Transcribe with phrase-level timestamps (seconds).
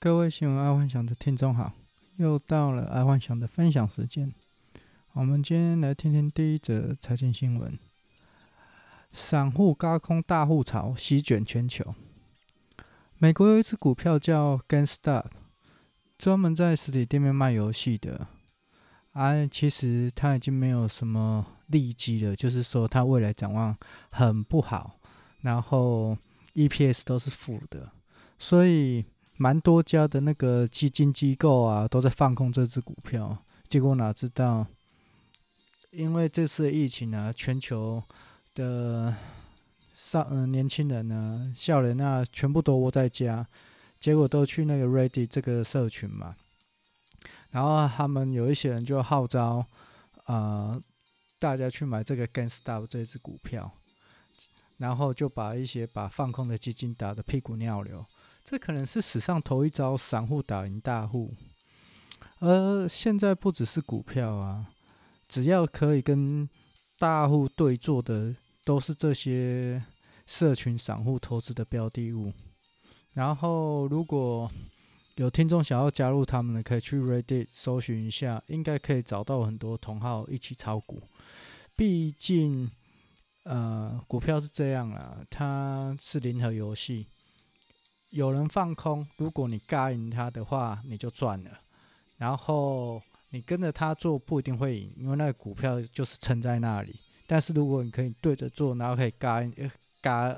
[0.00, 1.72] 各位新闻爱幻想的听众好，
[2.18, 4.32] 又到了爱幻想的分享时间。
[5.14, 7.76] 我们今天来听听第一则财经新闻：
[9.12, 11.96] 散户高空大户潮席卷全球。
[13.16, 15.24] 美国有一只股票叫 GameStop，
[16.16, 18.28] 专门在实体店面卖游戏的。
[19.14, 23.76] 哎、啊，其实它已经没有什么利基了，就是说它未来展望
[24.10, 25.00] 很不好，
[25.40, 26.16] 然后
[26.54, 27.90] EPS 都是负的，
[28.38, 29.04] 所以。
[29.40, 33.38] 蛮多家的那个基金机构啊，都在放空这只股票。
[33.68, 34.66] 结果哪知道，
[35.92, 38.02] 因为这次疫情啊，全球
[38.54, 39.14] 的
[39.94, 43.46] 上嗯、呃、年轻人呢、啊，少年啊，全部都窝在家，
[44.00, 46.34] 结果都去那个 Ready 这个社群嘛。
[47.52, 49.64] 然后他们有一些人就号召
[50.24, 50.78] 啊、
[51.38, 53.70] 大家去买这个 GameStop 这只股票，
[54.78, 58.04] 然后就把一些把放空的基金打得屁滚尿流。
[58.50, 61.34] 这可能是史上头一招，散户打赢大户。
[62.38, 64.70] 而现在不只是股票啊，
[65.28, 66.48] 只要可以跟
[66.98, 69.84] 大户对坐的，都是这些
[70.26, 72.32] 社群散户投资的标的物。
[73.12, 74.50] 然后，如果
[75.16, 81.02] 有听众想要加入他们的，可以去 Reddit 搜寻一下，应该可以找到很多同好一起炒股。
[81.76, 82.70] 毕竟，
[83.44, 87.08] 呃，股票是这样啦，它是零和游戏。
[88.10, 91.60] 有人放空，如果你轧赢他的话，你就赚了。
[92.16, 96.98] 然后你跟着他做，不一定会赢，因为那个股票就是撑在那里。
[97.26, 100.36] 但是如果你可以对着做，然后可以轧赢轧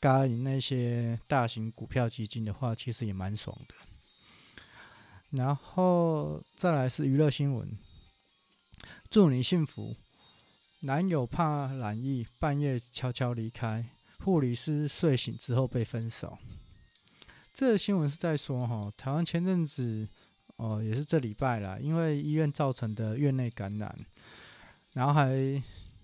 [0.00, 3.74] 轧赢那些大型股票基金的话，其实也蛮爽的。
[5.30, 7.76] 然后再来是娱乐新闻，
[9.10, 9.96] 祝你幸福。
[10.80, 13.84] 男友怕染疫，半夜悄悄离开，
[14.20, 16.38] 护理师睡醒之后被分手。
[17.58, 20.06] 这个新闻是在说，哈，台湾前阵子，
[20.58, 23.98] 哦，也是这礼拜啦，因为医院造成的院内感染，
[24.92, 25.60] 然后还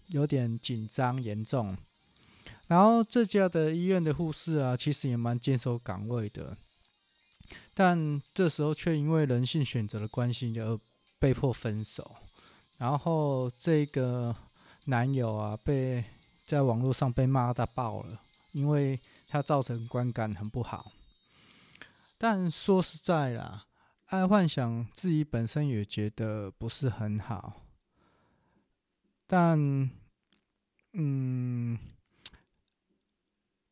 [0.08, 1.76] 有点紧张严重，
[2.66, 6.56] 然后这家的医院的护士啊，其实也蛮坚守岗位的，
[7.72, 10.76] 但这时候却因为人性选择的关系而
[11.20, 12.16] 被迫分手，
[12.78, 14.34] 然后这个
[14.86, 16.04] 男友啊，被
[16.44, 18.20] 在网络上被骂到爆了，
[18.50, 20.90] 因为他造成观感很不好。
[22.24, 23.66] 但说实在啦，
[24.06, 27.66] 爱幻想自己本身也觉得不是很好。
[29.26, 29.90] 但，
[30.94, 31.78] 嗯，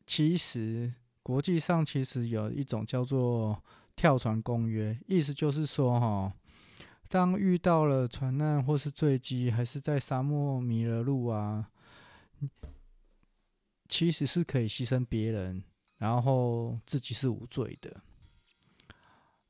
[0.05, 0.93] 其实
[1.23, 3.59] 国际上其实有一种叫做
[3.95, 6.31] 跳船公约，意思就是说，哈，
[7.09, 11.71] 当遇到了船难或是坠机，还是在沙漠迷了路啊，
[13.89, 15.63] 其实是可以牺牲别人，
[15.97, 17.99] 然后自己是无罪的。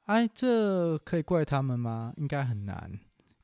[0.05, 2.13] 哎，这可以怪他们吗？
[2.17, 2.99] 应该很难，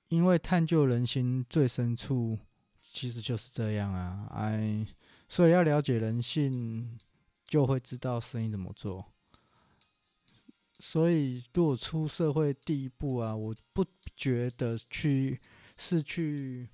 [0.10, 2.38] 因为探究人心最深处，
[2.82, 4.28] 其实就是这样啊！
[4.34, 4.86] 哎，
[5.30, 7.00] 所以要了解人性，
[7.46, 9.06] 就会知道生意怎么做。
[10.80, 13.86] 所以，如果出社会第一步啊，我不
[14.18, 15.40] 觉得去
[15.78, 16.68] 是去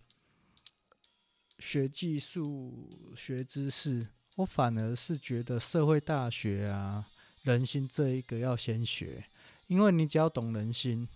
[1.59, 4.07] 学技术、学知识，
[4.37, 7.07] 我反而是觉得社会大学啊，
[7.43, 9.23] 人心这一个要先学。
[9.67, 11.07] 因为你只要懂人心，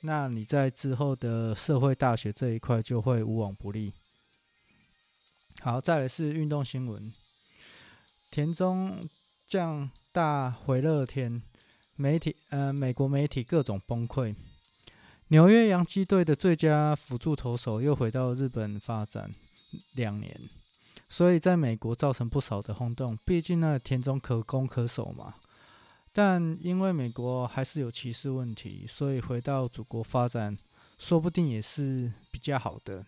[0.00, 3.92] 那你在之后的社会大学这一块就会无往不利。
[5.60, 7.12] 好，再来是运动新闻：
[8.30, 9.08] 田中
[9.46, 11.40] 将大回乐天，
[11.94, 14.34] 媒体呃美国媒体各种崩溃。
[15.28, 19.30] 纽约洋基队的最佳辅助投手又回到日本发展
[19.94, 20.38] 两年，
[21.08, 23.16] 所以在美国造成不少的轰动。
[23.24, 25.34] 毕竟那田中可攻可守嘛。
[26.16, 30.56] 但因为美国还是有歧视问题，所以回到祖国发展，
[30.96, 33.04] 说不定也是比较好的。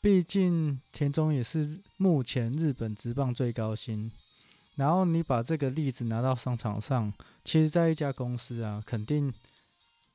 [0.00, 4.10] 毕竟田中也是目前日本职棒最高薪。
[4.76, 7.12] 然后你把这个例子拿到商场上，
[7.44, 9.30] 其实在一家公司啊，肯定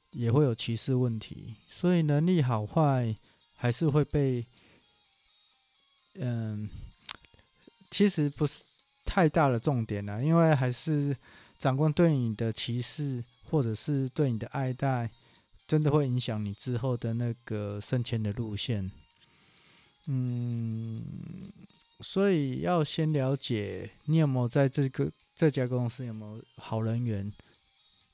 [0.09, 1.53] 也会有歧视问题。
[1.67, 3.15] 所以能力好坏
[3.55, 4.43] 还是会被，
[6.15, 6.67] 嗯，
[7.91, 8.63] 其实不是
[9.05, 11.15] 太大的重点了，因为还是。
[11.59, 15.09] 长官对你的歧视，或者是对你的爱戴，
[15.67, 18.91] 真的会影响你之后的那个升迁的路线。
[20.07, 21.01] 嗯，
[22.01, 27.31] 所以要先了解你有没有在这个这家公司有没有好人缘，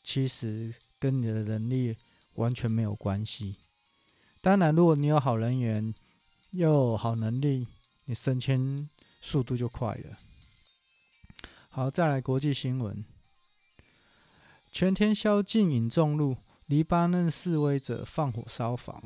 [0.04, 1.98] 其实跟你的能力
[2.36, 3.58] 完全没有关系。
[4.40, 5.94] 当然，如果你有好人缘，
[6.52, 7.68] 又有好能力，
[8.06, 8.90] 你升迁
[9.20, 10.18] 速度就快了。
[11.70, 13.04] 好，再来国际新闻。
[14.72, 16.38] 全天宵禁引众怒，
[16.68, 19.04] 黎巴嫩示威者放火烧房。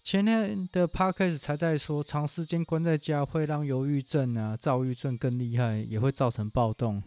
[0.00, 7.02] 前天的 podcast 才在说，长时间关在家会让忧郁症啊、躁郁症更厉害，也会造成暴动。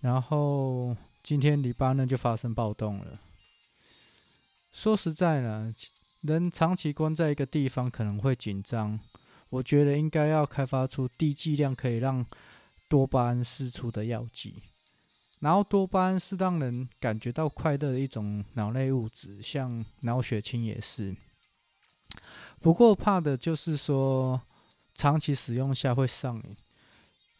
[0.00, 3.20] 然后今天黎巴嫩就发生暴动了。
[4.72, 5.72] 说实在的，
[6.22, 8.98] 人长期关在一个地方可能会紧张。
[9.50, 12.26] 我觉得应该要开发出低剂量可以让
[12.88, 14.56] 多巴胺释出的药剂。
[15.40, 21.14] 然后多巴胺是让人感觉到快乐的一种脑内物质，像脑血清也是。
[22.60, 24.40] 不过怕的就是说，
[24.94, 26.56] 长期使用下会上瘾，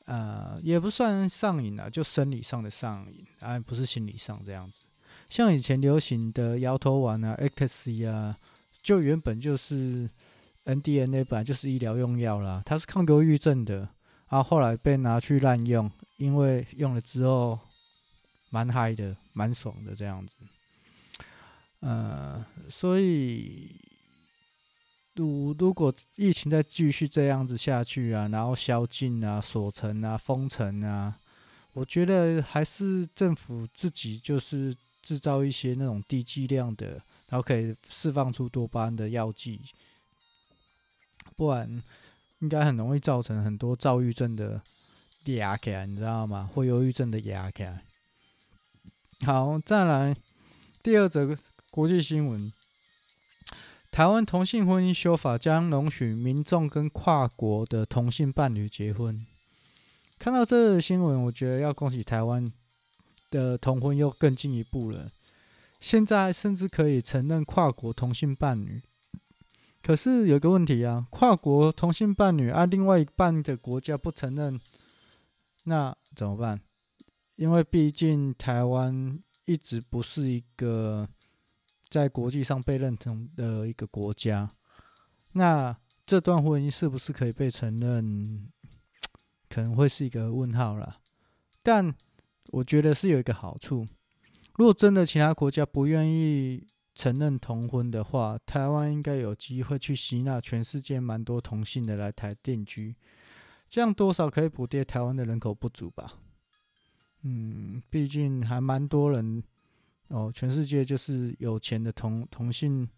[0.05, 4.83] 呃，也不算上瘾啊，就生理上的上瘾，啊，不是心理上这样子。
[5.29, 8.37] 像以前流行的摇头丸啊、X C 啊，
[8.81, 10.09] 就原本就是
[10.65, 13.79] N D N A，本来就是医疗用药啦，它是抗忧郁症的，
[14.29, 17.59] 然后后来被拿去滥用，因为用了之后
[18.51, 20.33] 蛮嗨的、蛮爽的这样子，
[21.81, 23.77] 呃，所以。
[25.15, 31.19] 如如果疫情再继续这样子下去啊，然后宵禁啊、锁城啊、封城啊，
[31.73, 34.73] 我觉得还是政府自己就是
[35.03, 39.61] 制造一些那种低剂量的，然后可以释放出多巴胺的药剂，
[41.35, 41.83] 不然
[42.39, 44.63] 应该很容易造成很多躁郁症的
[45.25, 46.49] 压起来，你知道吗？
[46.55, 47.83] 或忧郁症的压起来。
[49.27, 50.17] 好，再来
[50.83, 51.37] 第二则
[51.71, 52.53] 国际新闻。
[53.91, 59.27] 台湾同性婚姻修法将容许民众跟跨国的同性伴侣结婚。
[60.19, 62.51] 看到这个新闻，我觉得要恭喜台湾
[63.31, 65.11] 的同婚又更进一步了。
[65.81, 68.81] 现在甚至可以承认跨国同性伴侣。
[69.83, 74.61] 可是有个问题啊，跨国同性伴侣啊，另外一半的国家不承认，
[75.65, 76.61] 那怎么办？
[77.39, 81.09] 因为毕竟台湾一直不是一个。
[81.91, 84.47] 在国际上被认同的一个国家，
[85.33, 85.75] 那
[86.05, 88.47] 这段婚姻是不是可以被承认？
[89.49, 90.99] 可能会是一个问号了。
[91.63, 91.91] 但
[92.49, 93.87] 我觉得是有一个好处，
[94.57, 102.95] 如果真的其他国家不愿意承认同婚的话，台湾应该有机会去吸纳全世界蛮多同性的来台定居，
[103.67, 106.19] 这样多少可以补贴台湾的人口不足吧？
[107.23, 109.43] 嗯，毕竟还蛮多人。
[110.09, 112.89] 哦，全世界就是有钱的同同性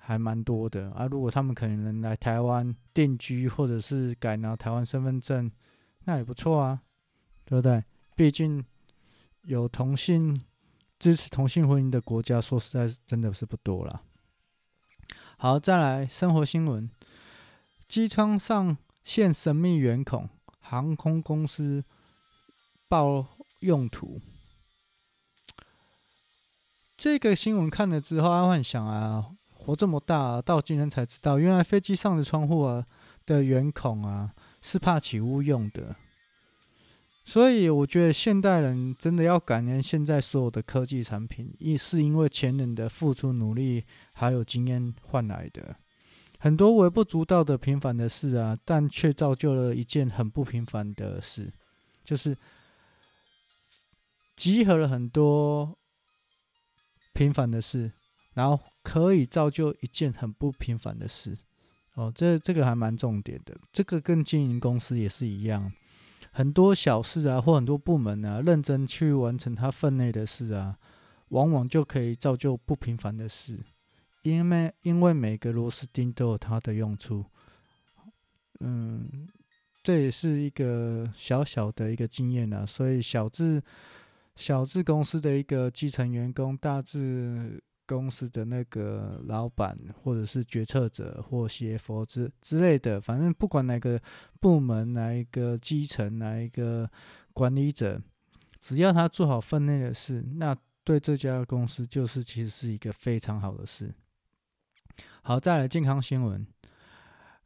[0.00, 1.06] 还蛮多的啊。
[1.06, 5.48] 如果他们可能来台湾定居，或者是改拿台湾身份证，
[6.04, 6.82] 那也不错啊，
[7.44, 7.84] 对不对？
[8.16, 8.64] 毕竟
[9.42, 10.36] 有同性
[10.98, 14.02] 支持同性婚姻的国家，说实在真的是不多了。
[15.36, 16.90] 好，再来生活新闻：
[17.86, 20.28] 机舱上现神秘圆孔，
[20.58, 21.84] 航空公司
[22.88, 23.24] 报
[23.60, 24.20] 用途。
[26.96, 32.84] 这个新闻看了之后，阿幻想啊，活这么大，啊，到今天才知道，原来飞机上的窗户啊
[33.24, 35.94] 的圆孔啊是怕起雾用的。
[37.24, 43.84] 所以我觉得现代人真的要感恩现在所有的科技产品，一是因为前人的付出努力
[44.14, 45.76] 还有经验换来的。
[46.40, 51.52] 很多微不足道的平凡的事啊，但却造就了一件很不平凡的事，
[52.02, 52.34] 就是
[54.38, 55.74] 集合了很多。
[57.14, 57.90] 平凡的事，
[58.34, 61.36] 然后可以造就一件很不平凡的事，
[61.94, 63.58] 哦，这这个还蛮重点的。
[63.72, 65.72] 这个跟经营公司也是一样，
[66.30, 70.78] 很多小事啊，或很多部门啊，认真去完成他分内的事啊，
[71.30, 73.58] 往往就可以造就不平凡的事。
[74.22, 77.24] 因为因为每个螺丝钉都有它的用处，
[78.60, 79.26] 嗯，
[79.82, 83.60] 这也是一个小小的一个经验啊，所以小智。
[84.38, 94.00] 小至公司的一个基层员工，大至公司的那个老板，或者是决策者或 CFO 之之类的，反正不管哪个
[94.38, 96.88] 部门、哪一个基层、哪一个
[97.32, 98.00] 管理者，
[98.60, 103.92] 只要他做好分内的事，那对这家公司就是其实是一个非常好的事。
[105.22, 106.46] 好，再来健康新闻：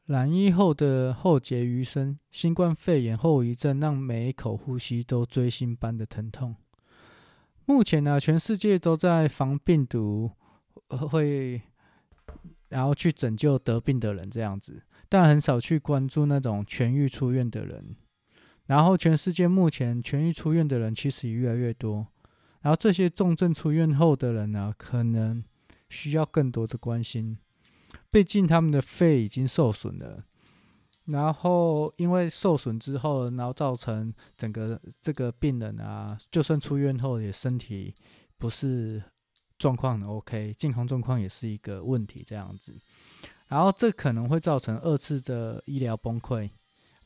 [0.05, 6.55] 染疫后的后结余生，新冠肺炎后遗症让每一口呼吸都锥心般的疼痛。
[7.65, 10.31] 目前呢，全世界都在防病毒，
[10.89, 11.63] 会
[12.69, 17.97] 然后去拯救得病的人这样子，但很少去关注那种痊愈出院的人。
[18.67, 22.07] 然后全世界目前痊愈出院的人其实也越来越多，
[22.63, 25.43] 然后这些重症出院后的人呢，可能
[25.91, 27.37] 需要更多的关心，
[28.11, 30.25] 毕竟他们的肺已经受损了。
[31.07, 37.95] 然后因为受损之后，然后造成整个这个病人啊，就算出院后也身体
[38.39, 39.03] 不是
[39.59, 42.75] 状况很 OK，健康状况也是一个问题这样子。
[43.49, 46.49] 然后这可能会造成二次的医疗崩溃。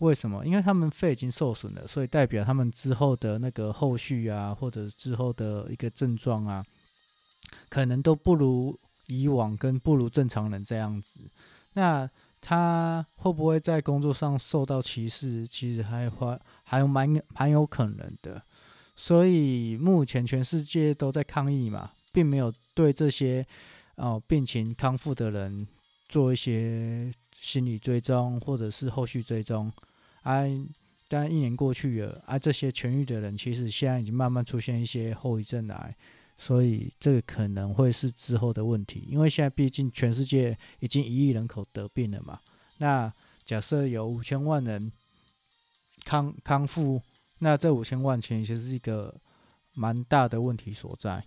[0.01, 0.45] 为什么？
[0.45, 6.63] 因为他们肺已经受损了，所以代表他们之后的那个后续啊，或者之后的一个症状啊，
[7.71, 11.31] 可能都不如以往，跟不如正常人这样子。
[11.73, 12.09] 那
[12.49, 15.45] 他会不会在工作上受到歧视？
[15.49, 18.41] 其实还还还有蛮蛮有可能的。
[18.95, 23.45] 所以目前全世界都在抗议嘛，并没有对这些
[23.97, 25.67] 哦病情康复的人
[26.09, 27.13] 做一些。
[27.39, 29.71] 心理追踪或者是后续追踪，
[30.23, 30.67] 哎、啊，
[31.07, 35.95] 但一年过去了，啊，这些痊愈的人其实现在已经慢慢出现一些后遗症来，
[36.37, 42.41] 所以这个可能会是之后的问题，因为现在毕竟全世界已经一亿人口得病了嘛，
[42.79, 43.13] 那
[43.45, 44.91] 假设有五千万人
[46.05, 47.01] 康康复，
[47.39, 49.15] 那这五千万钱其实是一个
[49.75, 51.25] 蛮大的问题所在，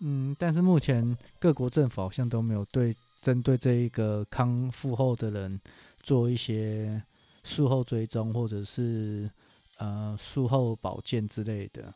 [0.00, 2.94] 嗯，但是目前各国政府好像都没有对。
[3.24, 5.58] 针对这一个康复后的人
[6.02, 7.02] 做一些
[7.42, 9.30] 术后追踪，或者是
[9.78, 11.94] 呃术后保健之类的，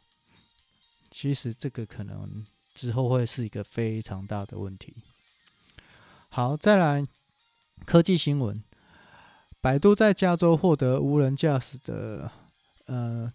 [1.10, 4.96] 其实这个可能之后会是一个非常大的问题。
[6.28, 7.04] 好，再来
[7.84, 8.62] 科技新闻，
[9.60, 12.30] 百度在加州获得无人驾驶的
[12.86, 13.32] 呃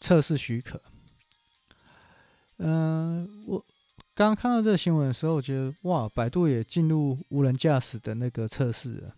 [0.00, 0.80] 测试许可。
[2.58, 3.64] 嗯、我。
[4.16, 9.12] 刚看到这个新闻的时候，我觉得哇，百度也进入无人驾驶的那个测试了。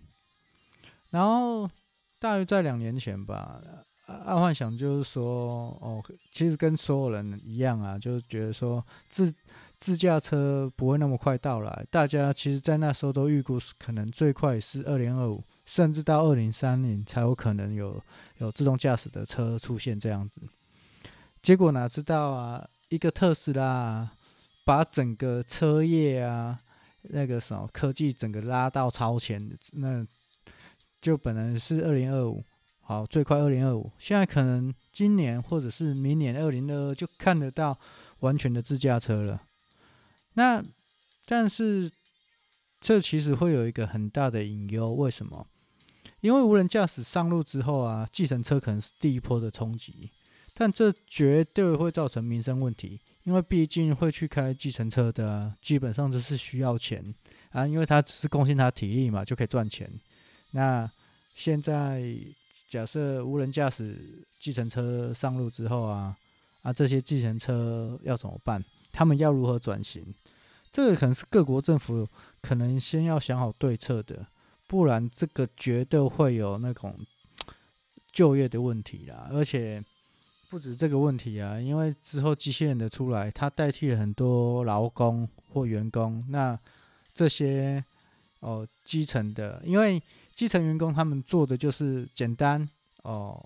[1.10, 1.70] 然后
[2.18, 3.60] 大约在两年前吧，
[4.06, 9.34] 阿幻想就是说，哦，其实跟所有人一样啊，就是觉得说自
[9.78, 11.86] 自驾车不会那么快到来。
[11.90, 18.02] 大家其实，在那时候都预估可能最快是二零二五，甚至到二零三零才有可能有
[18.38, 20.40] 有自动驾驶的车出现这样子。
[21.42, 24.10] 结果哪知道啊，一个特斯拉。
[24.66, 26.58] 把整个车业啊，
[27.02, 30.04] 那个什么科技整个拉到超前，那
[31.00, 32.42] 就本来是二零二五，
[32.88, 37.76] 好，最快二零二五，现在可能今年或者是明年二零二二就看得到
[38.20, 39.42] 完全的自驾车了。
[40.34, 40.62] 那
[41.24, 41.90] 但是
[42.80, 45.44] 这其实会有一个很大的隐忧，为什么？
[46.20, 50.12] 因为无人驾驶上路之后啊，计程车可能是第一波的冲击，
[50.54, 53.00] 但这绝对会造成民生问题。
[53.24, 57.04] 因为毕竟会去开计程车的，基本上就是需要钱
[57.50, 59.90] 啊，因为他只是贡献他体力嘛，就可以赚钱。
[60.52, 60.88] 那
[61.34, 62.14] 现在
[62.68, 66.16] 假设无人驾驶计程车上路之后啊，
[66.62, 68.62] 啊这些计程车要怎么办？
[68.92, 70.02] 他们要如何转型？
[70.70, 72.06] 这个可能是各国政府
[72.40, 74.26] 可能先要想好对策的，
[74.66, 76.94] 不然这个绝对会有那种
[78.12, 79.82] 就业的问题啦，而且。
[80.48, 86.24] 不止这个问题啊，因为之后机器人的出来，它代替了很多劳工或员工。
[86.28, 86.56] 那
[87.12, 87.84] 这些
[88.38, 90.00] 哦基层的，因为
[90.36, 92.64] 基层员工他们做的就是简单
[93.02, 93.44] 哦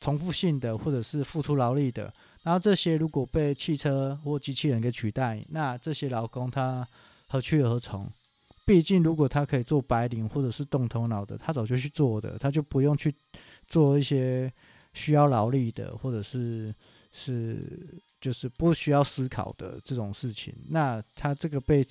[0.00, 2.12] 重复性的，或者是付出劳力的。
[2.42, 6.84] 然后这些如果被汽车或机器人给取代，那这些劳工他
[7.28, 8.10] 何去何从？
[8.66, 13.14] 毕竟如果他可以做白领或者是动头脑的，他早就去做的，他就不用去
[13.68, 14.52] 做一些。
[14.94, 16.74] 需要劳力的，或者是
[17.10, 21.84] 是就是不需要思考的这种事情，那它这个被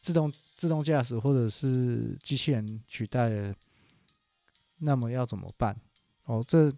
[0.00, 3.54] 自动自动驾驶或者是机器人取代了，
[4.78, 5.76] 那么要怎么办？
[6.24, 6.72] 哦，这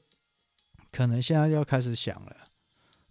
[0.90, 2.36] 可能现在要开始想了，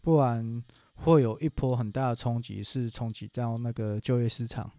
[0.02, 0.64] 不然
[0.96, 4.70] 会有一波很大的冲击，是冲击到那个就业市场。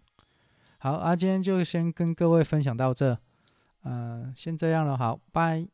[0.77, 3.17] 好，啊，今天就先跟各位分享到这，
[3.83, 5.67] 嗯、先这样了，好，拜。